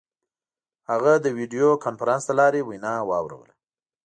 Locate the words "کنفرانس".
1.85-2.23